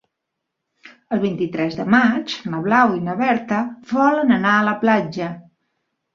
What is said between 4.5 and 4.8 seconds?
a la